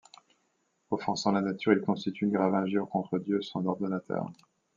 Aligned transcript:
Offensant 0.89 1.31
la 1.31 1.41
nature, 1.41 1.73
il 1.73 1.81
constitue 1.81 2.23
une 2.25 2.31
grave 2.31 2.55
injure 2.55 2.89
contre 2.89 3.19
Dieu, 3.19 3.39
son 3.43 3.67
ordonnateur. 3.67 4.31